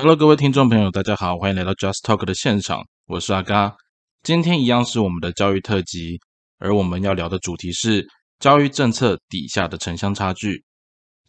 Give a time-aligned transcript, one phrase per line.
[0.00, 3.74] Hello，各位听众朋友，大家好，欢迎来到 Just Talk 的现场，我是阿嘎。
[4.22, 6.20] 今天一样是我们的教育特辑，
[6.58, 8.06] 而我们要聊的主题是
[8.38, 10.62] 教育政策底下的城乡差距。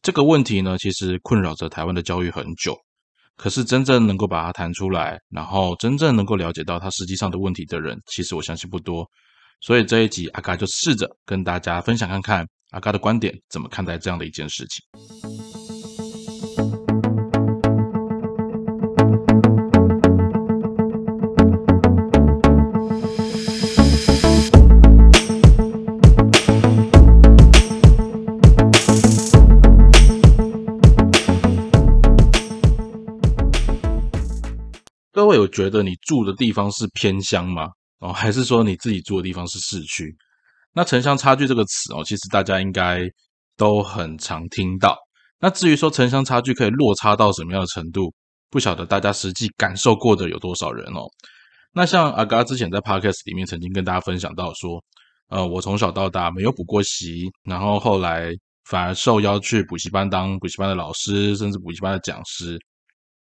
[0.04, 2.78] 这个问题呢，其实困扰着台湾的教育很久，
[3.38, 9.04] 可是真正能够把它谈出来，然后真正能够了解到它实际上的问题的人，其实我相信不多。
[9.62, 15.49] 所以这一集阿嘎就试着跟大家分享看看阿嘎的观点，怎么看待这样的一件事情。
[35.50, 37.68] 觉得你住的地方是偏乡吗？
[38.00, 40.16] 哦， 还是说你自己住的地方是市区？
[40.74, 43.02] 那城乡差距这个词哦，其实大家应该
[43.58, 44.98] 都很常听到。
[45.40, 48.14] 那至于说城乡差距可以落差到什么样的程度，
[48.50, 51.08] 不晓得大家实际感受过的有多少人哦。
[51.74, 54.84] 那像阿嘎之前在 podcast 里面曾经跟大家分享到说，
[55.30, 58.32] 呃，我从小到大没有补过习，然后后来
[58.66, 62.60] 反而受邀去补习班当补习班的老师，甚至补习班的讲师。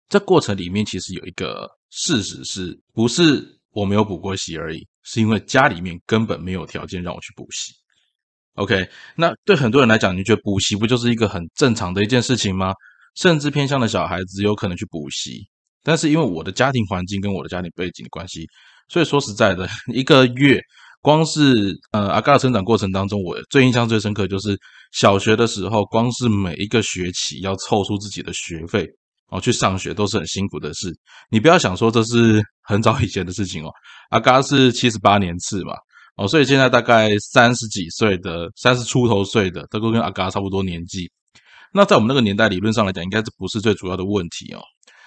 [0.07, 4.85] 这过程里面其实有一个事实，是不是我没有补过习而已？
[5.03, 7.73] 是因为家里面根本没有条件让我去补习。
[8.55, 12.73] OK，那对很多人来讲，你觉得补习不就是一个很正常的一件事情吗？
[13.15, 15.41] 甚至偏向的小孩子有可能去补习，
[15.83, 18.45] 但是因为我的家庭环境跟我的家庭背景的关系，
[18.89, 20.59] 所以说实在的， 一个月
[21.01, 24.57] 光是呃阿嘎的成长过程当中，我最印象最深刻就是
[24.91, 28.87] 小学的时候，光是每一个学期要凑出自己的学费。
[29.29, 30.95] 哦，去上学都是很辛苦的事。
[31.29, 33.71] 你不要想说这是 很早以前的事情哦。
[34.09, 35.73] 阿嘎是七十八年次嘛，
[36.17, 41.11] 哦，所以现在大概三十几岁的、三十出头岁的，都跟阿嘎差不多年纪。
[41.73, 44.61] 那在我们那个年代，理论上来讲，应该这不是最主要的问题哦。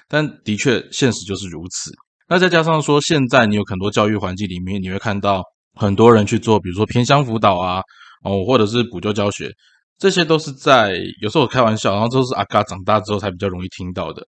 [0.09, 1.93] 但的确，现实就是如此。
[2.29, 5.43] 那再加上说，现在你有很多教育环境里面，你会看到
[5.75, 7.81] 很多人去做，比如说偏乡辅导啊，
[8.23, 9.51] 哦，或者是补救教学。
[9.99, 14.27] 这些都是在有时候我开玩笑，然后都是阿嘎长大之后才比较容易听到的。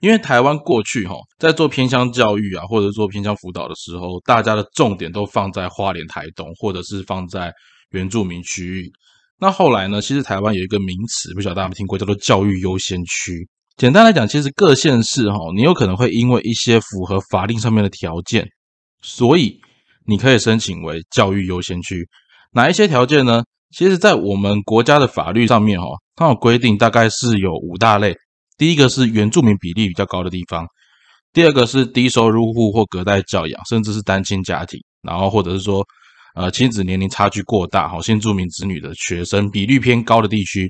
[0.00, 7.52] 因为台湾过去哈在做偏乡教育啊，或者做偏乡辅导的时候，大家的重点都放在花莲、台东，或者是放在
[7.90, 8.88] 原住民区域。
[9.40, 13.48] 那后来呢，其实台湾有一个名词，不晓得大家有没有听过，叫做教育优先区。
[13.76, 18.48] 简单来讲，其实各县市哈，你有可能会因为一些符合法令上面的条件，
[19.02, 19.60] 所以
[20.06, 22.08] 你可以申请为教育优先区。
[22.52, 23.42] 哪一些条件呢？
[23.70, 25.86] 其实，在我们国家的法律上面，哈，
[26.16, 28.16] 它有规定，大概是有五大类。
[28.56, 30.64] 第一个是原住民比例比较高的地方；
[31.32, 35.84] 第二个是低收入户或隔代教养，甚至是单亲家庭；然后或者是说，
[36.34, 40.66] 呃，亲子年龄差距过大，哈，新住民子女的学生比率偏高的地区；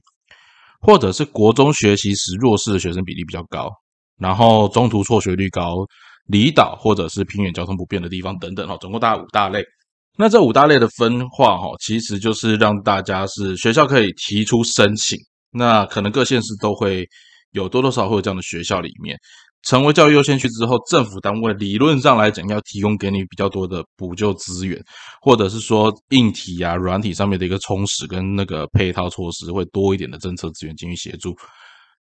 [0.81, 3.71] 或者是国中学习时弱势的学生比例比较高，
[4.19, 5.87] 然后中途辍学率高，
[6.27, 9.65] 离岛或者是偏远交通不便的地方等等，哈，总共大概五大类。
[10.21, 15.17] 那这五大类的分化，哈，其实就是让大家是学校可以提出申请，
[15.53, 17.07] 那可能各县市都会
[17.53, 19.17] 有多多少少会有这样的学校里面，
[19.63, 24.83] 成为教育优先区之后，政府单位理论上来讲要提供给你比较多的补救资源，
[25.23, 31.33] 或者是说硬体啊、软体上面的一个充实跟那个配套措施会多一点的政策资源进行协助。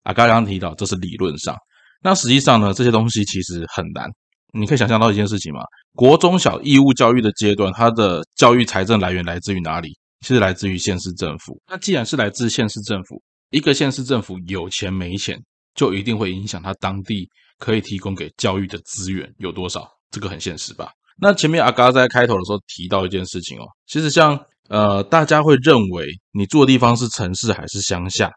[0.04, 1.56] 啊，刚刚提到这是理论上，
[2.00, 4.08] 那实际上呢，这些东西其实很难。
[4.54, 5.60] 你可以想象到一件事情吗？
[5.94, 9.96] 国中小义务教育的阶段，它的教育财政来源来自于哪里？
[10.20, 11.60] 其实来自于县市政府。
[11.68, 13.20] 那既然是来自县市政府，
[13.50, 15.38] 一个县市政府有钱没钱，
[15.74, 17.28] 就一定会影响他当地
[17.58, 19.86] 可以提供给教育的资源有多少。
[20.10, 20.88] 这个很现实吧？
[21.20, 24.38] 那前面阿嘎在开头的时候提到一件事情哦，其实像
[24.68, 28.30] 呃，大家会认为你住的地方是城市还是乡下？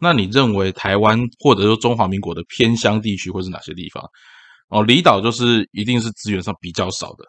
[0.00, 4.04] 那你认为台湾或者说中华民国的偏乡地区会是哪些地方？
[4.72, 7.24] 哦，离岛就是一定是资源上比较少的。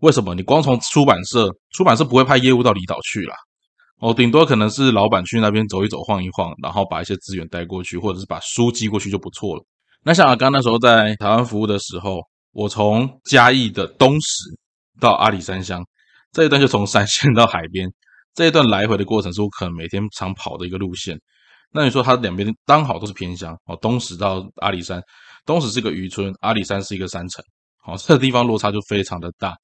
[0.00, 0.34] 为什么？
[0.34, 3.36] 你光从出版社，出版社不会派业务到离岛去啦。
[4.00, 9.64] 哦，顶多可能是老板去那边走一走、晃一晃，然后把一些资源带过去，或者是把书寄过去就不错了。
[10.04, 12.20] 那像阿刚那时候在台湾服务的时候，
[12.52, 14.44] 我从嘉义的东石
[15.00, 15.84] 到阿里山乡
[16.32, 17.88] 这一段，就从山 线到海边
[18.34, 21.16] 这一段来回的过程，是我可能每天常跑的一个路线。
[21.72, 25.02] 那你说它两边刚好都是偏乡哦，东石到阿里山。
[25.46, 27.42] 东石是个渔村，阿里山是一个山城，
[27.82, 29.56] 好，这个地方落差就非常的大。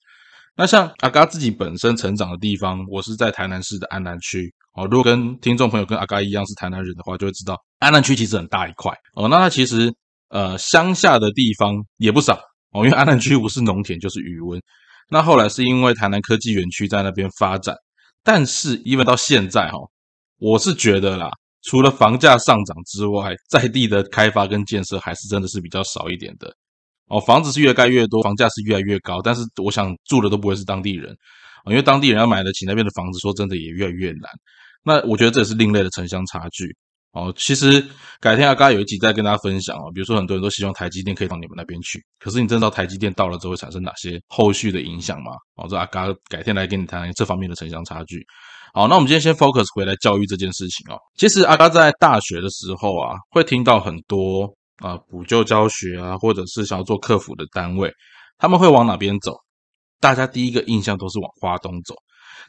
[0.57, 9.93] 那像阿嘎自己本身成长的地方，我是在台南市的安南区，哦，如果跟听众朋友跟阿嘎一样是台南人的话，就会知道安南区其实很大一块，哦，那它其实
[10.31, 12.39] 呃乡下的地方也不少，
[12.71, 14.59] 哦，因为安南区不是农田就是渔温。
[15.11, 17.77] 那后来是因为台南科技园区在那边发展，
[18.23, 19.77] 但是因为到现在哈，
[20.39, 21.31] 我是觉得啦。
[21.65, 26.55] 除了房价上涨之外，在地的开发跟建设还是真的是比较少一点的。
[27.09, 31.15] 哦，房子是越盖越多，房价是越来越高，但是我想住的都不会是当地人，
[31.67, 34.31] 因为当地人要买得起那边的房子，说真的也越来越难。
[34.85, 36.75] 那我觉得这也是另类的城乡差距。
[37.15, 37.81] 哦，其实
[38.21, 45.31] 改天阿嘎有一集再跟大家分享哦，比如说很多人都希望台积电可以到你们那边去，可是你真知道台积电到了之后会产生哪些后续的影响吗？
[45.55, 48.21] 哦，这阿嘎改天来跟你谈谈这方面的城乡差距。
[48.73, 50.99] 好，那我们今天先 focus 回来教育这件事情哦。
[51.17, 57.89] 其实阿嘎在大学的时候啊，会听到很多啊补救教学啊，或者是想要做客服的单位，
[58.39, 59.37] 他们会往哪边走？
[60.01, 61.95] 大家第一个印象都是往花东走，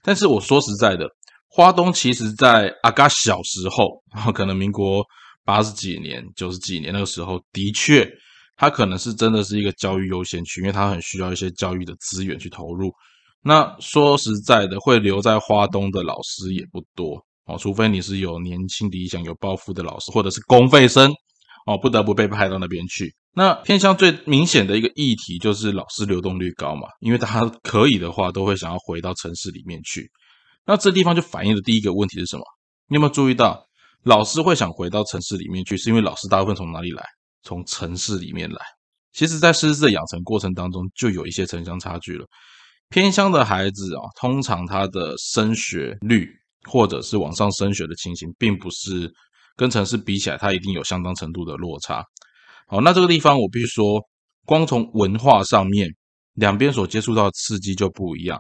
[0.02, 1.08] 但是我说实在的。
[1.56, 4.02] 花东其实，在阿嘎小时候，
[4.34, 5.02] 可能民国
[5.46, 8.06] 八十几年、九十几年那个时候，的确，
[8.58, 12.92] 它可能是真的是一个教育优先区，因为它很需要一些教育的资源去投入。
[13.42, 21.10] 那说实在的，会留在花东的老师也不多哦，除非你是有年轻理想、有抱负的老师，或者是公费生
[21.68, 23.16] 哦，不得不被派到那边去。
[23.34, 30.12] 那偏向最明显的一个议题就是老师流动率高嘛，因为他可以的话，都会想要回到城市里面去。
[30.66, 32.44] 那这地方就反映的第一个问题是什么？
[32.88, 33.66] 你有没有注意到，
[34.04, 37.04] 老师会想回到城市里面去，是因为老师大部分从哪里来？
[37.44, 38.58] 从城市里面来。
[39.14, 42.26] 其实，在师资的养成过程当中，就有一些城乡差距了。
[42.90, 46.28] 偏乡的孩子啊，通常他的升学率
[46.70, 49.12] 或者是往上升学的情形，并不是
[49.56, 52.04] 跟城市比起来，他一定有相当程度的落差。
[52.68, 54.02] 好，那这个地方我必须说，
[54.46, 55.88] 光从文化上面，
[56.34, 58.40] 两边所接触到的刺激就不一样。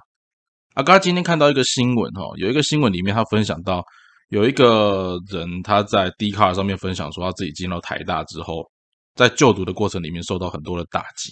[0.75, 3.81] 阿嘎今天看到一个新闻，哈，有一个新闻里面他分享到，
[4.27, 8.69] 有一个人他在 d 卡上面分享说，他自己进到台大之后，
[9.15, 11.31] 在就读的过程里面受到很多的打击，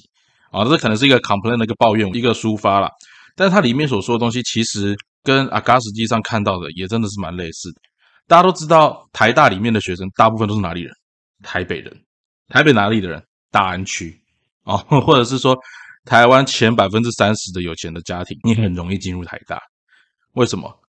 [0.49, 2.89] 啊，这可能是一个 complain 的一个抱怨，一个抒发了，
[3.35, 7.81] 但是他里面所说的东西，其实跟阿嘎实际上看到的也真的是蛮类似的。
[8.29, 10.93] 大家都知道，台大里面的学生大部分都是哪里人？
[11.43, 11.93] 台北人，
[12.47, 13.21] 台北哪里的人？
[13.51, 14.17] 大安区，
[14.63, 15.53] 哦，或者是说。
[16.05, 19.61] 台湾前百分之三十的有钱的家庭，你很容易进入台大。
[20.33, 20.79] 为什么？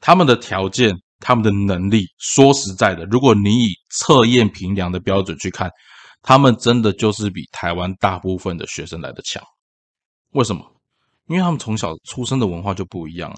[0.00, 5.70] 他们的条件、他们的能力，说实在的，如果你以测验评量的标准去看，
[6.22, 9.40] 他们真的就是比台湾大部分的学生来的强。
[10.32, 10.64] 为什么？
[11.28, 13.36] 因为他们从小出生的文化就不一样啊。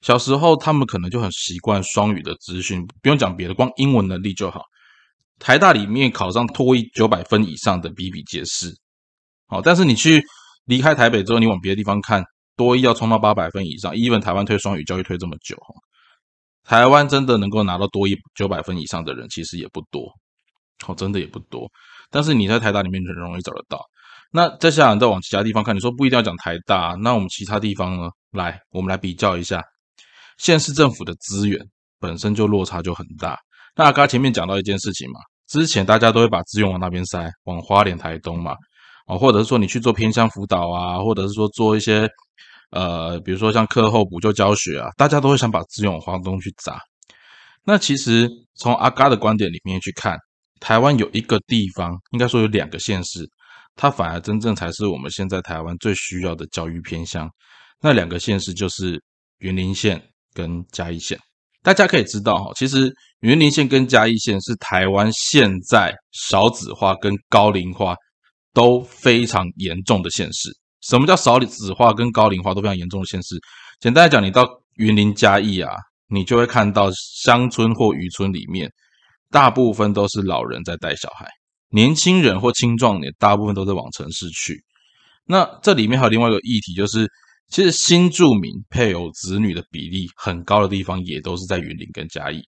[0.00, 4.62] 小时候他们可能就很习惯双语的资讯，不用讲别的，光英文能力就好。
[5.38, 8.74] 台大里面考上托一九百分以上的比比皆是。
[9.46, 10.20] 好，但是你去。
[10.64, 12.22] 离开台北之后，你往别的地方看，
[12.56, 13.92] 多一要冲到八百分以上。
[13.94, 15.56] even 台湾推双语教育推这么久，
[16.62, 20.12] 台湾真的能够拿到多一九百分以上的人，其实也不多，
[20.86, 21.68] 哦，真的也不多。
[22.10, 23.80] 但是你在台大里面很容易找得到。
[24.32, 28.08] 那再下来再往其他地方看，你说不一定要讲台大，那我们其他地方呢？
[28.30, 29.60] 来，我们来比较一下，
[30.38, 31.58] 县市政府的资源
[31.98, 33.36] 本身就落差就很大。
[33.74, 35.18] 那刚刚前面讲到一件事情嘛，
[35.48, 38.54] 之前大家都会把资源往那边塞，往花莲、台东嘛。
[39.10, 42.08] 哦，或者是说你去做偏乡辅导啊，或者是说做一些
[42.70, 46.80] 呃，比如说像课后补救教学啊，大家都会想把资源往东去砸。
[47.64, 50.16] 那其实从阿嘎的观点里面去看，
[50.60, 53.28] 台湾有一个地方，应该说有两个县市，
[53.74, 57.28] 它反而真正才是我们现在台湾最需要的教育偏乡。
[57.80, 59.02] 那两个县市就是
[59.38, 60.00] 云林县
[60.32, 61.18] 跟嘉义县。
[61.62, 67.96] 大家可以知道哈，其实云林县跟嘉义县是台湾现在少子化跟高龄化。
[68.52, 70.50] 都非常严重的县市。
[70.80, 73.36] 什么叫少子化跟高龄化都非常严重的县市？
[73.80, 75.70] 简单来讲，你到云林嘉义啊，
[76.08, 76.90] 你就会看到
[77.22, 78.70] 乡村或渔村里面，
[79.30, 81.28] 大部分都是老人在带小孩，
[81.68, 84.64] 年轻人或青壮年大部分都在往城市去。
[85.26, 87.06] 那这里面还有另外一个议题，就是
[87.50, 92.42] 其实新住民配偶子女的比例很高的地方，也都是在云林跟嘉义。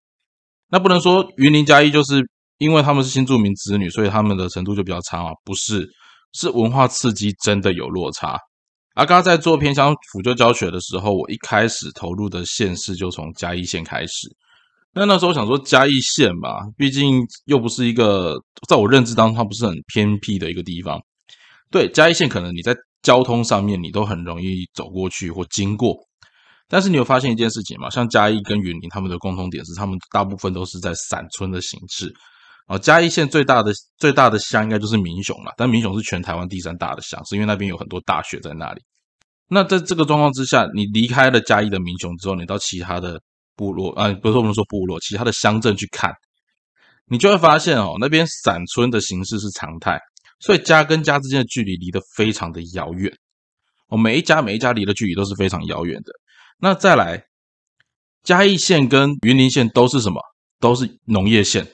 [0.70, 2.26] 那不能说云林嘉义就是。
[2.62, 5.32] 因为他们是新住民子女，所以他们的程度就比较差啊？
[5.44, 5.88] 不是，
[6.32, 8.38] 是文化刺激真的有落差。
[8.94, 14.28] 阿刚在做偏乡辅救教学的时候，我一开始投入的县市就从嘉义县开始。
[14.94, 18.36] 那那时候想说嘉义县嘛，毕竟又不是一个
[18.68, 21.00] 在我认知当中它不是很偏僻的一个地方。
[21.70, 25.96] 对，嘉义县可能你在交通上面你都很容易走过去或经过，
[26.68, 27.88] 但是你有发现一件事情吗？
[27.88, 32.12] 像嘉义跟云林他们的共同点是，他们大部分都是在散村的形式。
[32.68, 38.80] 哦，嘉义县最大的最大的乡应该就是民雄了，但民雄是全台湾第三大的乡，是因为那边有很多大学在那里。
[39.48, 43.20] 那在这个状况之下，你离开了嘉义的民雄之后，你到其他的
[43.56, 46.14] 部落啊，不是我们说部落，其他的乡镇去看，
[47.06, 50.00] 你就会发现哦，那边散村的形式是常态，
[50.40, 53.12] 所以家跟家之间的距离离得非常的遥远。
[53.88, 56.12] 哦，每一家每一家离的距离都是非常遥远的。
[56.58, 57.22] 那再来，
[58.22, 60.22] 嘉义县跟云林县都是什么？
[60.58, 61.66] 都是农业县。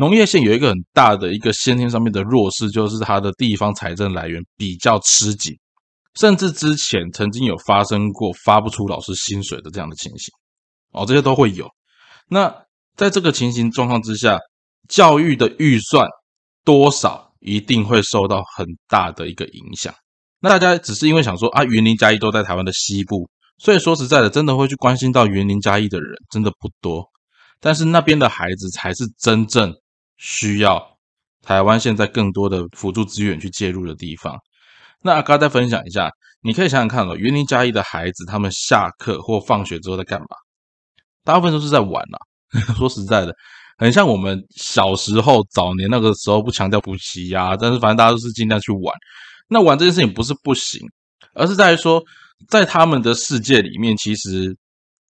[0.00, 5.54] 农业县有一个很大的一个先天上面的弱势，就是它的地方财政来源比较吃紧，
[6.14, 10.32] 甚至之前曾经有发生过发不出老师薪水的这样的情形。
[10.92, 11.68] 哦，这些都会有。
[12.30, 12.50] 那
[12.96, 14.38] 在这个情形状况之下，
[14.88, 16.08] 教育的预算
[16.64, 19.94] 多少一定会受到很大的一个影响。
[20.40, 23.28] 那大家只是因为想说啊，云林嘉义都在台湾的西部，
[23.58, 27.04] 所以说实在的，真的会去关心到云林嘉义的人真的不多。
[27.60, 29.70] 但是那边的孩子才是真正
[30.20, 30.98] 需要
[31.42, 34.38] 台湾现在更多的辅助资源去介入的地方。
[35.02, 36.10] 那阿刚再分享一下，
[36.42, 40.26] 你可以想想看哦，园林嘉义的孩子他们下课或放学之后在干嘛？
[41.24, 42.18] 大部分都是在玩啊。
[42.76, 43.34] 说实在的，
[43.78, 48.94] 很像我们小时候早年那个时候不强调补习呀，但是反正大家都是尽量去玩。
[49.48, 50.80] 那玩这件事情不是不行，
[51.34, 52.02] 而是在于说，
[52.48, 54.54] 在他们的世界里面，其实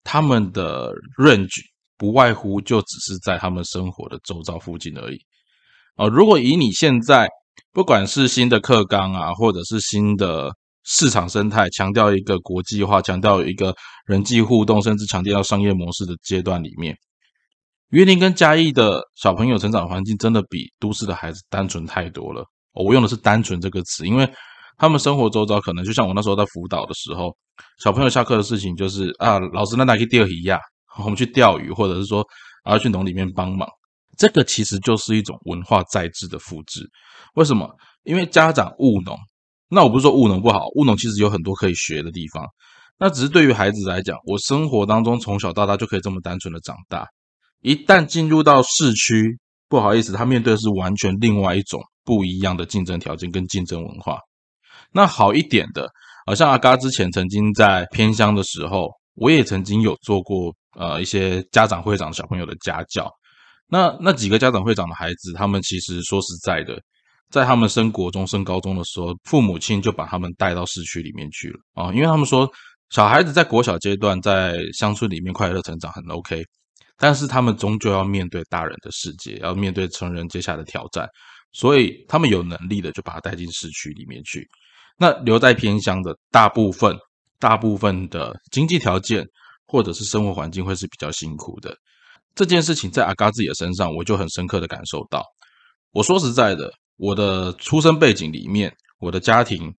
[0.05, 1.63] 他们的 range
[2.01, 5.19] 不外乎就只是在他们生活的周遭附近而已。
[5.97, 7.29] 哦，如果以你现在
[7.75, 10.51] 不管是新的课纲啊，或者是新的
[10.85, 13.75] 市场生态，强调一个国际化，强调一个
[14.07, 16.97] 人际互动，甚至强调到商业模式的阶段里面，
[17.91, 22.43] 云林跟嘉义的小朋友成长环境真的比都市的孩子单纯太多了。
[22.73, 24.27] 我用的是“单纯”这个词，因为
[24.79, 27.37] 他们生活周遭可能就像我那时候在辅导的时候，
[27.85, 30.59] 小朋友下课的事情就是啊，老师那哪去钓鱼呀？
[30.99, 32.27] 我们去钓鱼，或者是说
[32.65, 33.69] 啊去农里面帮忙。
[34.17, 36.89] 这个其实就是一种文化在制的复制。
[37.35, 37.69] 为什么？
[38.03, 39.17] 因为家长务农，
[39.69, 42.45] 那我不是说务农不好，务农其实有很多可以学的地方。
[42.99, 47.07] 那只是对于孩子来讲，我生活当中从小到大就可以这么单纯的长大。
[47.61, 51.83] 一旦进入到市区，不好意思，他面对的是完全另外一种。
[52.03, 54.19] 不一样的竞争条件跟竞争文化，
[54.91, 55.89] 那好一点的，
[56.27, 63.11] 好像阿嘎之前曾经在偏乡的时候，我也曾经有做过呃一些家长会长小朋友的家教。
[63.67, 66.81] 那那几个家长会长的孩子，他们其实说实在的，
[67.31, 72.51] 在他们升国中、升高中的时候，父母亲就把他们带到市区里面去了啊，因为他们说
[72.91, 76.43] 小孩子在国小阶段在乡村里面快乐成长很 OK，
[76.99, 81.09] 但是他们终究要面对大人的世界，要面对成人接下的挑战。
[81.53, 84.49] 所以他们有能力的就把他带进市区里面去，
[84.97, 86.97] 那留在偏乡的大部分、
[87.39, 89.25] 大部分的经济条件
[89.71, 91.73] 或者是生活环境会是比较辛苦的。
[92.35, 95.25] 这件事情在阿嘎自己的身上，我就很深刻的感受到。
[95.93, 99.73] 我说实在的，我的出生背景里面，我的家庭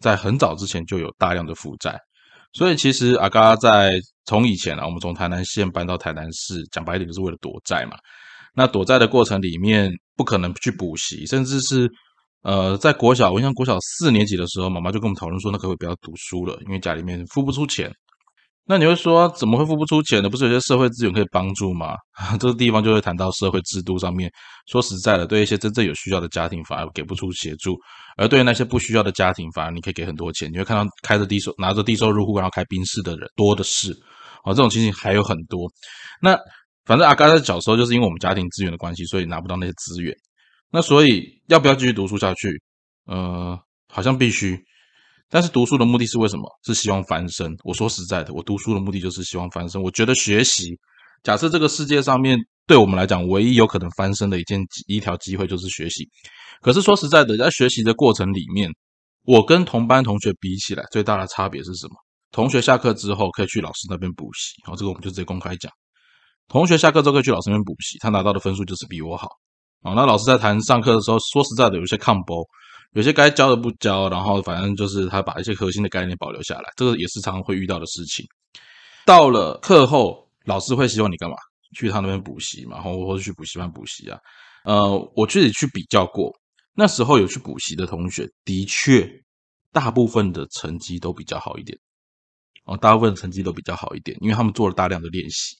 [0.00, 1.98] 在很早之前就有大量的负债，
[2.52, 7.96] 所以其实阿嘎在从以前啊，我们从台南县搬到台南市，讲白一点就是为了躲债嘛。
[8.54, 11.90] 那躲债的过程里面，不可能去补习，甚至是
[12.42, 17.92] 呃，在国小，我印象国小四年级的时候，妈妈就跟我们讨论说，那可不可以不要读书了，因为家里面付不出钱。
[18.68, 20.28] 那你会说，怎么会付不出钱呢？
[20.28, 21.96] 不是有些社会资源可以帮助吗？
[22.38, 24.30] 这个地方就会谈到社会制度上面。
[24.66, 27.72] 说实在的，对一些真正有需要的家庭，反而给不出协助；
[28.18, 30.52] 而对于那些不需要的家庭，反而你可以给很多钱。
[30.52, 33.90] 你会看到开着低收、拿着低收入户然后开宾士的人多的是。
[34.44, 35.66] 哦，这种情形还有很多。
[36.20, 36.38] 那。
[36.84, 40.10] 反正阿嘎在小时候就是因为我们家庭资源的关系，所以拿不到那些资源。
[40.72, 42.48] 那所以要不要继续读书下去？
[43.04, 43.60] 呃，
[43.92, 44.58] 好像必须。
[45.30, 46.44] 但是读书的目的是为什么？
[46.64, 47.54] 是希望翻身。
[47.64, 49.82] 我说实在的，我读书的目的就是希望翻身。
[49.82, 50.78] 我觉得学习，
[51.22, 56.08] 假设这个世界上面对我们来讲，唯一有可能翻身的一件一条机会就是学习。
[56.60, 58.70] 可是说实在的，在学习的过程里面，
[59.24, 61.94] 我跟同班同学比起来，最大的差别是什么？
[62.30, 65.70] 同学下课之后可以去老师那边补习，好，这个我们就直接公开讲。
[66.48, 69.28] 同学下课之后可以去老师那边补习，他拿到的分数就是比我好
[69.82, 69.92] 啊。
[69.94, 72.44] 那老师在谈上课的时候，说实在的，有些抗波，
[72.92, 78.26] 有些该教的不教，然后反正就是他把一些核心的概念保留下来，这个也是常常会遇到的事情。
[79.04, 81.36] 到了课后，老师会希望你干嘛？
[81.76, 84.18] 去他那边补习嘛，然后或者去补习班补习啊。
[84.64, 86.32] 呃，我自己去比较过，
[86.74, 89.06] 那时候有去补习的同学，的确
[89.70, 91.78] 大部分的成绩都比较好一点
[92.64, 95.56] 哦，大部分成绩都比较好一点，因为他们做了大量的练习。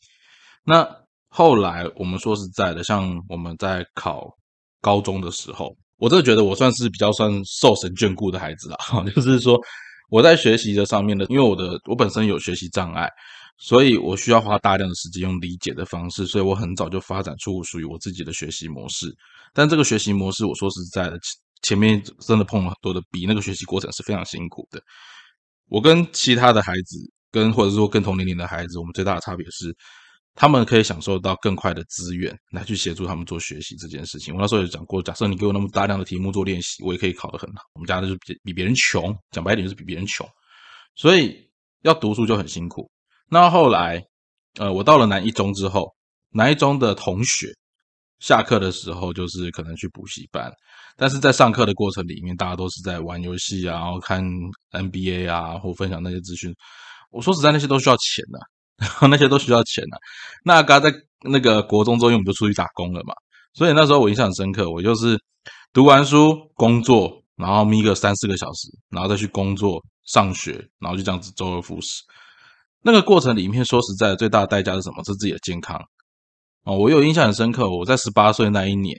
[0.64, 0.86] 那
[1.28, 4.34] 后来我们说实在的，像我们在考
[4.80, 8.76] 高中的时候，我真的觉得我算是比较算受神眷顾的孩子了。
[9.14, 9.60] 就是说
[10.10, 13.10] 我在学习的上面的，因为我的我本身有学习障碍，
[13.58, 19.14] 所以我需要花大量的时间用理解的方式，所以我很早就发展出属于我自己的学习模式。
[19.52, 21.18] 但这个学习模式，我说实在的，
[21.62, 24.80] 前面真的碰了很多的壁，那个学习过程是非常辛苦的。
[25.68, 26.96] 我跟其他的孩子，
[27.32, 29.76] 跟或者说跟同年龄的孩子，我们最大的差别是。
[30.40, 34.32] 他们可以享受到更快的资源来去协助他们做学习这件事情。
[34.32, 37.62] 我那时候有讲过，假设你给我那么大量的题目做练习，我也可以考得很好。
[37.74, 40.24] 我们家就是比比别人穷，讲白一点就是比别人穷，
[40.94, 41.36] 所以
[41.82, 42.88] 要读书就很辛苦。
[43.28, 44.00] 那后来，
[44.60, 45.92] 呃，我到了南一中之后，
[46.30, 47.48] 南一中的同学
[48.20, 50.52] 下课的时候就是可能去补习班，
[50.96, 54.24] 但是在上课的过程里面，大家都是在玩游戏啊，然后看
[54.70, 56.54] NBA 啊，或分享那些资讯。
[57.10, 58.38] 我说实在，那些都需要钱的，
[58.78, 59.98] 然后那些都需要钱的。
[60.44, 60.92] 那刚在
[61.22, 63.12] 那个国中中，因为我们就出去打工了嘛，
[63.54, 64.70] 所以那时候我印象很深刻。
[64.70, 65.18] 我就是
[65.72, 72.02] 读完书、工作，然后眯个三四个小时，然后再去工作、上学，然后就这样子周而复始。
[72.82, 75.02] 那个过程里面，说实在，最大的代价是什么？
[75.04, 75.76] 是自己的健康
[76.64, 76.78] 哦。
[76.78, 78.96] 我有印象很深刻，我在十八岁那一年，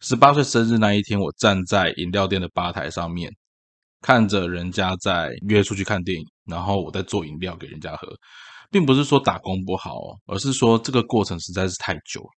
[0.00, 3.32] 十八岁生日那一天，我站在饮料店的吧台上面，
[4.02, 6.26] 看着人家在约出去看电影。
[6.44, 8.08] 然后我在做饮料给人家喝，
[8.70, 12.30] 并不是说打工不好，而是说这个过程实在是太久了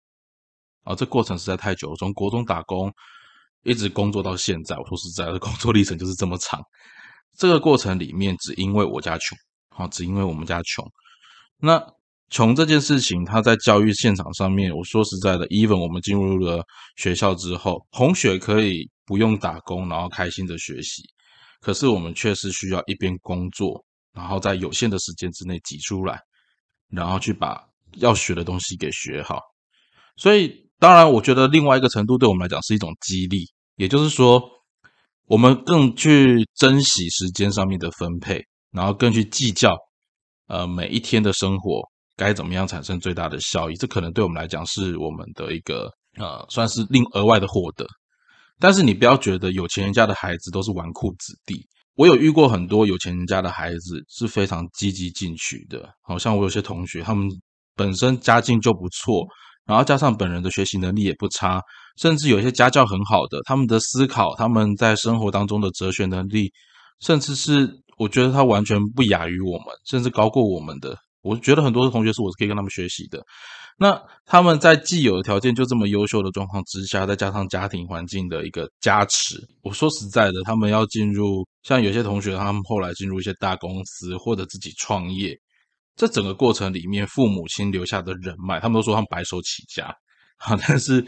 [0.92, 0.96] 啊！
[0.96, 2.92] 这过程实在太久了，从国中打工
[3.64, 6.62] 一直工作到现在，我说实在的，工作历程就是这么长。
[7.38, 9.38] 这个过程里面，只因为我家穷
[9.76, 10.90] 啊，只因为我们家穷。
[11.60, 11.82] 那
[12.30, 16.64] 穷这件事情，它在教育现场上面，我说实在的，even 我们进入了
[16.96, 21.04] 学校之后，同学可以不用打工，然后开心的学习，
[21.60, 23.86] 可是我们却是需要一边工作。
[24.14, 26.20] 然后在有限的时间之内挤出来，
[26.90, 27.62] 然后去把
[27.98, 29.40] 要学的东西给学好。
[30.18, 34.44] 所以，当然，我觉得另外一个程度对我们来讲是一种激励，也就是说，
[35.28, 39.76] 我们更去珍惜时间上面的分配，然后更去计较，
[40.48, 41.82] 呃，每一天的生活
[42.18, 43.76] 该怎么样产生最大的效益。
[43.76, 47.88] 这可能对我们来讲是我们的一个呃，算是另额外的获得。
[48.60, 51.66] 但是你不要觉得有钱人家的孩子都是纨绔子弟。
[51.96, 57.28] 我有遇过很多有钱人家的孩子是非常积极进取的，好像我有些同学，他们
[57.76, 59.26] 本身家境就不错，
[59.66, 61.62] 然后加上本人的学习能力也不差，
[61.98, 66.52] 甚至有一些家教很好的，他们的思考，他们在生活当中的哲学能力，
[67.02, 70.98] 甚至是我觉得他完全不亚于我们，甚至高过我们的。
[71.22, 73.22] 我觉得很多的同学是我是可以跟他们学习的。
[73.82, 85.36] 那他们在既有的条件就这么优秀的状况之下，再加上家庭环境的一个加持，我说实在的，他们要进入像有些同学，他们后来进入一些大公司或者自己创业，
[85.96, 89.88] 这整个过程里面，父母亲留下的人脉，他们都说他们白手起家，
[90.38, 91.04] 啊，但是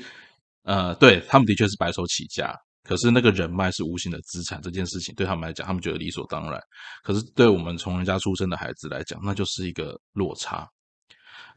[0.64, 6.60] 呃，对他们的确是白手起家，可是那个人脉是无形的资产，这件事情对他们来讲，他们觉得理所当然，
[7.04, 10.68] 可是对我们从人家出生的孩子来讲，那就是一个落差。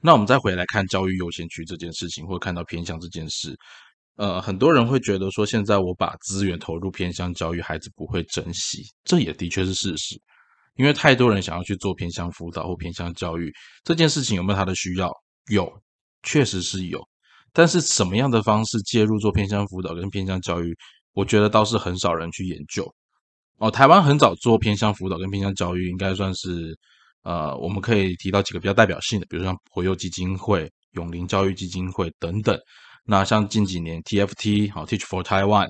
[0.02, 3.56] 那我们再回来看教育优先区这件事情，或看到偏向这件事，
[4.16, 10.20] 呃，很多人会觉得说，现在我把资源投入偏向教育，孩子不会珍惜，这也的确是事实。
[10.76, 15.10] 因为太多人想要去做偏向辅导或偏向教育这件事情，有没有他的需要？
[15.50, 15.70] 有，
[16.22, 17.02] 确实是有。
[17.52, 20.76] 但是什么样的方式介入做偏向辅导跟偏向教育，
[21.14, 22.86] 我觉得倒是很少人去研究。
[23.58, 26.78] 哦，台湾很早做偏向辅导跟偏向教育，应该算是。
[27.26, 32.56] 呃，我们可以提到几个比较代表性的，比如像活幼基金会、永龄教育基金会等等。
[33.04, 35.66] 那像近几年 TFT 好 Teach for Taiwan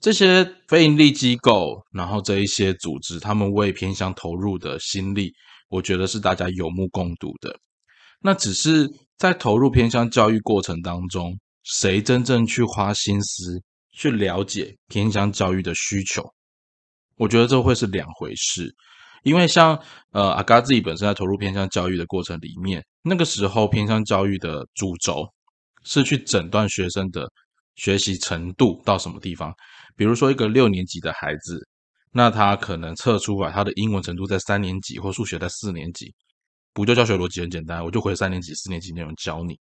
[0.00, 5.30] 这些非营利机构，然后这一些组织，他们为偏乡投入的心力，
[5.68, 7.54] 我觉得是大家有目共睹的。
[8.22, 13.62] 那只是在投入偏乡教育过程当中，谁真正去花心思
[13.92, 16.24] 去了解偏乡教育的需求，
[17.16, 18.74] 我觉得这会是两回事。
[19.22, 19.78] 因为像
[20.12, 25.26] 呃阿嘎自己本身在投入偏向教育的过程里面，那个时候偏向教育的主轴
[25.84, 27.30] 是去诊断学生的
[27.76, 29.52] 学习程度到什么地方。
[29.96, 31.60] 比如说一个六年级的孩子，
[32.12, 36.12] 那他可能测出来他的英文程度在三年级，或数学在四年级。
[36.72, 39.58] 补救教学逻辑很简单，我就回三年级、四年级内容教你。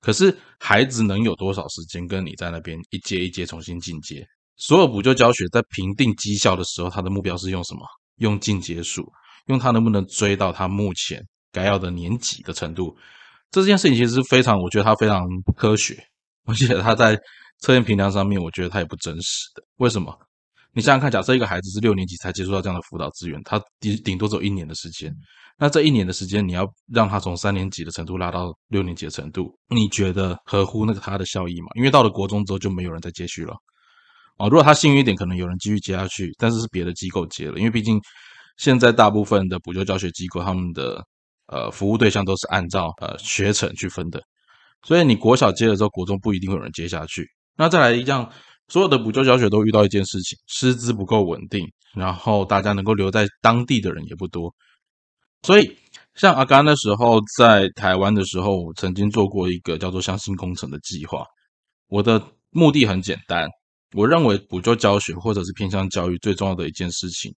[0.00, 4.24] 可是孩子能有多少时间跟你在那边一阶一阶重新进阶？
[4.56, 7.80] 所有补救教学在评定绩效的时候，他的目标是用什么？
[8.16, 9.10] 用进阶数，
[9.46, 12.96] 用他能不能追到他目前该要的年级的程度，
[13.50, 15.96] 这件事情其实是非常，我觉得他非常不科学，
[16.44, 17.18] 而且他在
[17.60, 19.62] 测验评量上面，我觉得他也不真实的。
[19.76, 20.16] 为什么？
[20.72, 25.10] 你想想看，假设一个孩子是六年级才接触到这样的辅导资源，他顶顶多只有一年的时间，
[25.58, 31.68] 那这一年的时间，你要让他从三年级的程度拉到六年级的程度，你觉得合乎那个他的效益吗？
[31.76, 33.54] 因为到了国中之后就没有人再接续了。
[34.38, 37.98] 哦，如果他幸运一点，可能有人继续接下去，但是是别的机构接了，因为毕竟
[38.58, 41.02] 现在大部分的补救教学机构，他们的
[41.46, 44.22] 呃服务对象都是按照呃学程去分的，
[44.82, 47.26] 所以你国小接了之后，国中不一定会有人接下去。
[47.56, 48.30] 那再来一样，
[48.68, 54.54] 所有的补救教学都遇到一件事情，师资不够稳定，然后大家能够留在当地的人也不多。
[55.42, 55.76] 所以
[56.14, 61.24] 像阿甘那时候在台湾的时候，我曾经做过一个叫做“相信工程”的计划，
[61.88, 63.48] 我的目的很简单。
[63.96, 67.34] 我认为补救教学或者是偏向教育最重要的一件事情，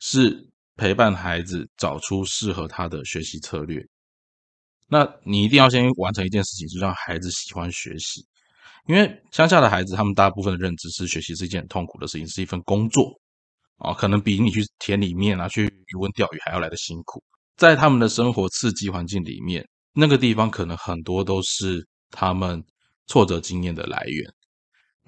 [0.00, 0.44] 是
[0.76, 3.80] 陪伴孩子找出适合他的学习策略。
[4.88, 8.26] 那你一定要先完成一件事情，就让孩子喜欢学习。
[8.88, 13.16] 因为乡下的孩子，他们大部分的认知是学习是一件很痛苦的事情，是一份工作
[13.76, 17.22] 啊，可能比你去田里面啊去渔翁钓鱼还要来的辛苦。
[17.56, 22.60] 在他们的生活刺激环境里面，那个地方可能很多都是他们
[23.06, 24.28] 挫折经验的来源。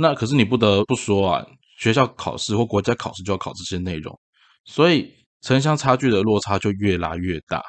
[0.02, 1.46] 那可是你不得不说啊，
[1.78, 4.18] 学校考试或国家考试就要考这些内容，
[4.64, 7.62] 所以城乡差距的落差就越拉越大。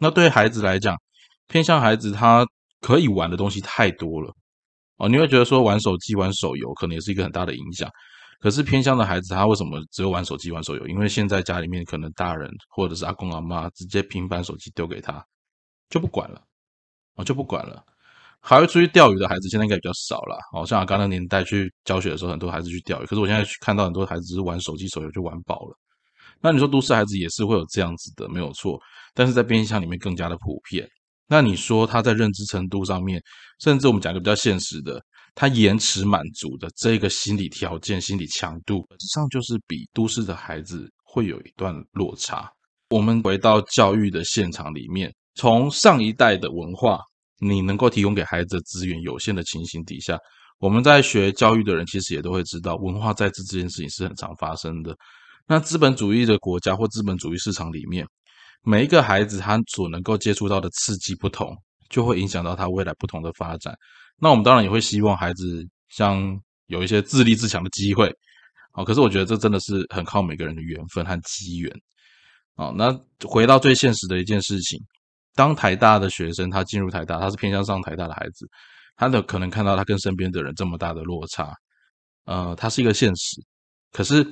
[0.00, 0.96] 那对孩子来讲，
[1.48, 2.46] 偏向孩子他
[2.80, 4.32] 可以玩的东西太多了。
[4.98, 7.90] 哦，你会觉得说玩手机、玩手游可能也是一个很大的影响。
[8.38, 10.86] 可是偏向的孩子，他为什么只有玩手机、玩手游？
[10.86, 15.24] 因为现在家里面可能大人或者是阿公阿妈直接平板手机丢给他，
[15.88, 16.42] 就不管了，
[17.16, 17.84] 哦，就不管了。
[18.42, 20.36] 还会出去钓鱼的孩子，现在应该比较少了。
[20.52, 23.06] 哦，像我刚那年代去教学的时候，很多孩子去钓鱼。
[23.06, 25.78] 可是我现在去看到很多孩子是玩手机、手游就玩饱了。
[26.40, 28.76] 那你说都市孩子也是会有这样子的，没有错。
[29.14, 30.86] 但是在边乡里面更加的普遍。
[31.28, 33.22] 那你说他在认知程度上面，
[33.60, 35.00] 甚至我们讲个比较现实的，
[35.36, 42.50] 他延迟满足的这个心理条件、心理强度，本质上就是比都市的孩子会有一段落差。
[42.90, 46.98] 我们回到教育的现场里面，从上一代的文化，
[47.42, 50.16] 你能够提供给孩子的资源有限的情形底下，
[50.60, 54.96] 我们在学教育的人其实也都会知道，文化在这这件事情是很常发生的。
[55.48, 58.06] 那资本主义的国家或资本主义市场里面。
[58.64, 61.52] 每一个孩子他所能够接触到的刺激不同，
[61.90, 63.74] 就会影响到他未来不同的发展。
[64.20, 68.08] 那我们当然也会希望孩子像有一些自立自强的机会，
[68.70, 71.72] 啊，可是我觉得这真的是很靠每个人的缘分和机缘。
[72.54, 74.78] 啊，那回到最现实的一件事情，
[75.34, 78.46] 当台大的学生他进入台大，他是偏向上台大的孩子，
[78.96, 81.54] 他的可能看到他跟身边的人这么大的落差，
[82.24, 83.40] 呃，他是一个现实，
[83.92, 84.26] 可是。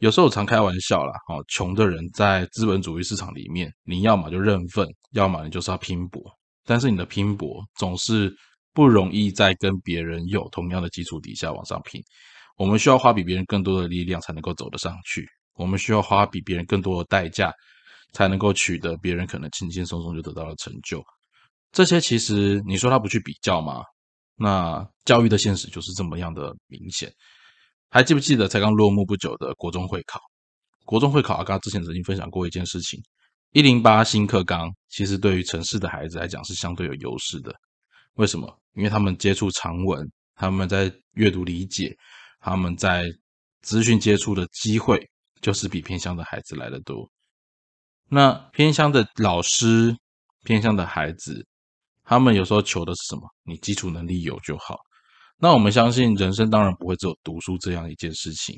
[0.00, 6.20] 有时候常开玩笑啦，哦，穷的人在资本主义市场里面，你要么就认份，要么你就是要拼搏。
[6.64, 8.30] 但是你的拼搏总是
[8.74, 12.02] 不容易在跟别人有同样的基础底下往上拼。
[12.58, 17.50] 我们需要花比别人更多的力量才能够走得上去，我们需要花比别人更多的代价
[18.12, 21.02] 才能够取得别人可能轻轻松松就得到了成就。
[21.72, 23.82] 这些其实你说他不去比较吗？
[24.36, 27.12] 那教育的现实就是这么样的明显。
[27.90, 30.20] 还记不记得才刚落幕不久的国中会考？
[30.84, 33.00] 国中会考，阿刚之前曾经分享过一件事情：
[33.52, 37.54] 一零八新课纲其实对于城市的孩子来讲是相对有优势的。
[38.14, 38.58] 为什么？
[38.74, 41.96] 因为他们接触长文，他们在阅读理解，
[42.40, 43.06] 他们在
[43.62, 45.08] 资讯接触的机会
[45.40, 47.08] 就是比偏乡的孩子来的多。
[48.14, 49.92] 那偏乡的老师、
[50.44, 51.44] 偏乡的孩子，
[52.04, 53.22] 他们有时候求的是什么？
[53.42, 54.78] 你基础能力有就好。
[55.36, 58.56] 那我们相信，人生当然不会只有读书这样一件事情，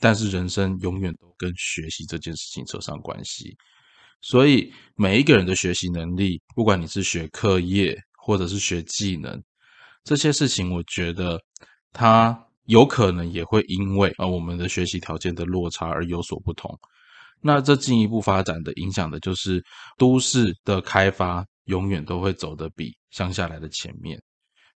[0.00, 3.54] 但是人生永远都跟学习这件事情扯上关系。
[4.22, 9.38] 所以每一个人的学习能力，不管你是学课业或者是学技能，
[10.04, 11.38] 这些事情，我觉得
[11.92, 16.74] 它有可能也会因为啊我们的学习条件的落差而有所不同。
[17.40, 19.62] 那这进一步发展的影响的就是
[19.96, 24.20] 都市的开发永远都会走得比乡下来的前面。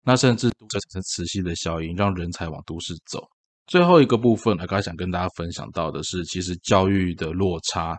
[0.02, 3.22] 那甚至都产生磁吸的效应，让人才往都市走。
[3.66, 7.96] 最后一个部分，阿刚想跟大家分享到的是，其实教育的落差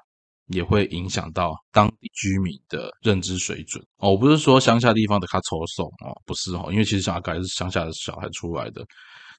[0.47, 3.81] 也会影响到当地居民的认知水准。
[3.97, 8.83] 哦，我不是说乡下地方的他抽送哦，不是哦，因为其实小阿嘎是乡下的小孩出来的。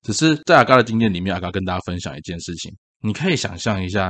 [0.03, 4.09] 只是在阿嘎的经验里面，阿嘎跟大家分享一件事情，你可以想象一下，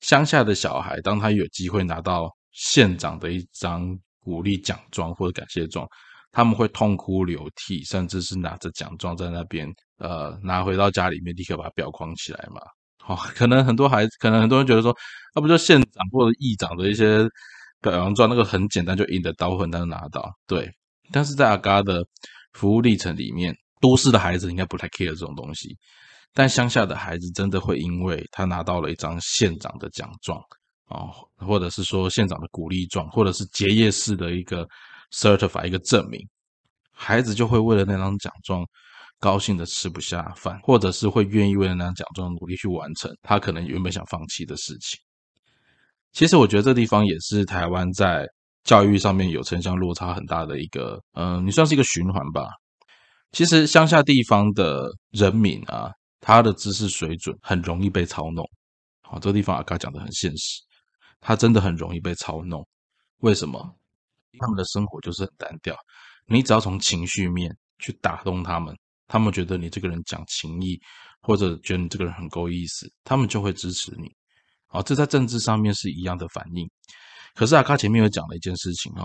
[0.00, 5.86] 乡下的小孩，当他有机会拿到县长的一张鼓励奖状或者感谢状。
[6.32, 12.60] 他们会痛哭流涕，甚至是拿着奖状在那边，呃，拿回到家里面，立刻把它裱框起来嘛。
[12.98, 14.96] 好，可能很多孩子，可能很多人觉得说，
[15.34, 17.28] 那不就县长或者议长的一些
[17.80, 20.32] 表扬状，那个很简单，就印得到，很单拿到。
[20.46, 20.70] 对，
[21.10, 22.06] 但是在阿嘎的
[22.52, 25.76] 服务历程里面，都市的孩子应该不太 care 这种东西，
[26.32, 30.40] 但乡下的孩子真的会因为他拿到了一张县长的奖状
[30.86, 34.66] 啊，或者是说县长的鼓励状，或者是结业式的一个。
[35.12, 36.24] certify 一个证明，
[36.92, 38.64] 孩子就会为了那张奖状
[39.18, 45.00] 高兴的吃不下饭，或者是会愿意为了那张奖状努力去完成他可能原本想放弃的事情。
[46.12, 48.24] 其实我觉得这地方也是台湾在
[48.62, 52.46] 教育上面有城乡落差很大的一个，嗯，你算是一个循环吧。
[53.32, 58.48] 其实乡下地方的人民啊，他的知识水准很容易被操弄。
[59.02, 60.60] 好，这个地方阿卡讲的很现实，
[61.20, 62.66] 他真的很容易被操弄。
[63.18, 63.76] 为什么？
[64.38, 65.76] 他们的生活就是很单调，
[66.26, 68.72] 你只要从情绪面去打动他们，
[69.08, 70.80] 他们觉得你这个人讲情义，
[71.20, 74.14] 或者觉得你这个人很够意思，他们就会支持你。
[74.68, 76.70] 好，这在政治上面是一样的反应。
[77.34, 79.04] 可是阿卡前面有讲了一件事情哈，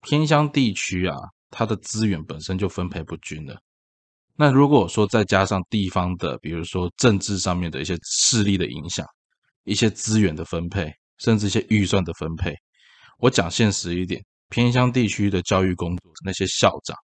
[0.00, 1.16] 偏乡地区啊，
[1.50, 3.56] 它的资源本身就分配不均了。
[4.34, 9.06] 那如果说再加上地方的，比如说政治上面的一些势力的影响，
[9.64, 12.54] 一些资源的分配，甚至一些预算的分配，
[13.18, 16.96] 我讲现实一点，偏乡地区的教育工作，那些校长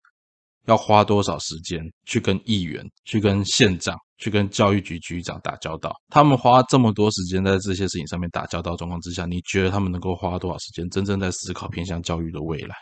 [0.67, 5.93] 要花多少时间去跟议员、去跟县长、去跟教育局局长打交道？
[6.09, 12.75] 他们花这么多时间在这些事情上面打交道状况之下，你觉得他们能够花多少时间真正在思考偏乡教育的未来？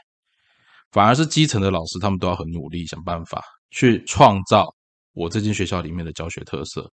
[0.93, 3.43] 反而是基层的老师，他们都要很努力想办法。
[3.75, 4.73] 去创造
[5.13, 6.89] 我这间学校里面的教学特色，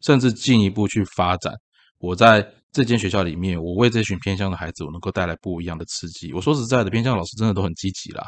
[0.00, 1.54] 甚至进一步去发展
[1.98, 6.32] 我在这间学校里面，我为这群偏乡的孩子，我能够带来不一样的刺激。
[6.34, 8.26] 我说实在的，偏乡老师真的都很积极啦，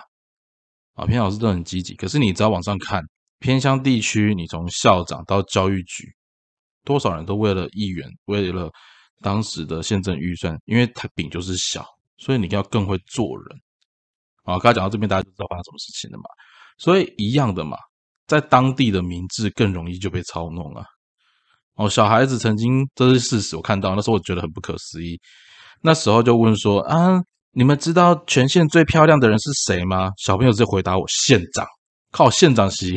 [0.95, 1.95] 啊，偏乡老师都很积极。
[1.95, 3.03] 可是你只要往上看，
[3.39, 6.09] 偏乡地区，你从校长到教育局，
[6.85, 8.71] 多少人都为了议员，为了
[9.21, 11.85] 当时的县政预算，因为他饼就是小，
[12.19, 13.59] 所以你要更会做人。
[14.45, 16.25] 啊，刚才讲到这边，大家就知道发生什么事情了嘛。
[16.77, 17.77] 所以一样的嘛，
[18.27, 20.85] 在当地的民智更容易就被操弄了。
[21.77, 25.21] 哦，小孩子曾经这是事实，我看到那时候我觉得很不可思议。
[25.83, 27.21] 那时候就问说啊，
[27.53, 30.11] 你们知道全县最漂亮的人是谁吗？
[30.17, 31.67] 小朋友直接回答我县长，
[32.11, 32.97] 靠县长席，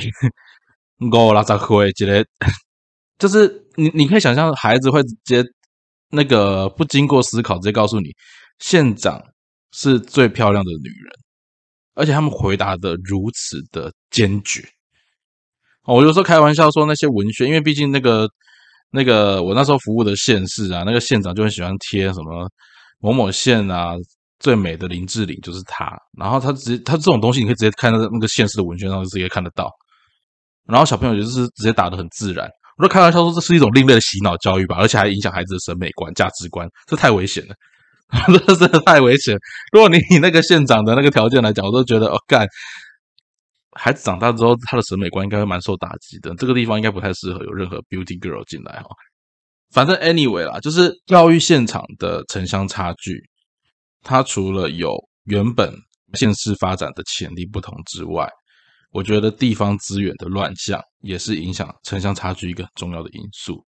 [1.11, 2.25] 我拉扎会觉得
[3.17, 5.43] 就是你你可以想象孩子会直接
[6.09, 8.09] 那个不经过思考直接告诉你
[8.59, 9.21] 县长
[9.71, 11.26] 是最漂亮的女人。
[11.97, 14.63] 而且他们回答的如此的坚决，
[15.85, 18.29] 我有时候开玩笑说那些文宣，因为毕竟那个
[18.91, 22.47] 那个我那时候服务的县市啊，那个县长就很喜欢贴什么
[22.99, 23.95] 某某县啊
[24.39, 29.71] 最美的林志玲就是他，然后他直接他这种东西你可以直接看到那个县市的文宣上就直接看得到，
[30.67, 37.55] 然后小朋友就是直接打的很自然，我都开玩笑说这是一种另类的洗脑教育吧，而且还影响孩子的审美观价值观，这太危险了。
[38.09, 39.37] 这 真的太危险！
[39.73, 42.47] 如果你以那个县长的那个条件来讲，我都觉得哦，干
[43.73, 46.33] 孩子长大之后，他的审美观应该会蛮受打击的。
[46.35, 48.87] 这个地方应该不太适合有任何 beauty girl 进来哈。
[49.71, 53.21] 反正 anyway 啦，就是教育现场的城乡差距，
[54.03, 55.73] 它除了有原本
[56.13, 58.25] 县市发展的潜力不同之外，
[58.91, 63.65] 我觉得地方资源的乱象也是影响城乡差距一个很重要的因素。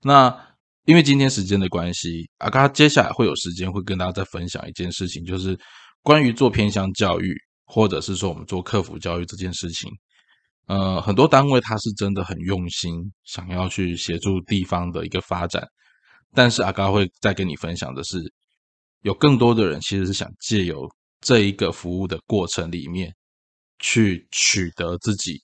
[0.00, 0.53] 那。
[0.84, 5.58] 因为今天时间的关系，阿嘎接下来会有时间会跟大家再分享一件事情，就是
[6.02, 9.90] 关于做偏向教育，或者是说我们做客服教育这件事情。
[10.66, 12.92] 呃，很多单位他是真的很用心，
[13.24, 15.66] 想要去协助地方的一个发展，
[16.34, 18.18] 但是阿嘎会再跟你分享的是，
[19.02, 20.86] 有更多的人其实是想借由
[21.20, 23.14] 这一个服务的过程里面，
[23.78, 25.42] 去取得自己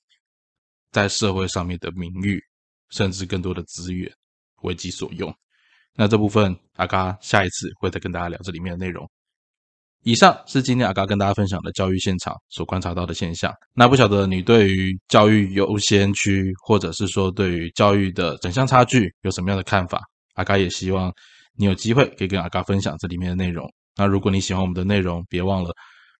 [0.90, 2.42] 在社会上面的名誉，
[2.90, 4.10] 甚至更多的资源。
[4.62, 5.32] 为己所用，
[5.94, 9.08] 那这部分阿嘎下一次会再跟大家聊这里面的内容。
[10.02, 13.52] 以上是今天阿嘎跟大家分享的教育现场所观察到的现象。
[13.74, 20.00] 那不晓得你对于教育优先区，或者是说对于教育的整项差距有什么样的看法？
[20.36, 21.12] 阿嘎也希望
[21.54, 23.70] 你有机会可以跟阿嘎分享这里面的内容。
[23.94, 25.70] 那如果你喜欢我们的内容，别忘了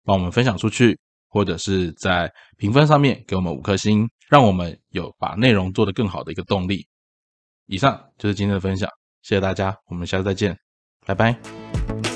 [0.05, 0.99] 帮我们分享出去，
[1.29, 6.87] 或者是在评分上面给我们五颗星，让我们有把内容做得更好的一个动力。
[7.71, 8.91] 以上就是今天的分享
[9.23, 10.59] 谢谢大家我们下次再见
[11.07, 12.10] 拜拜。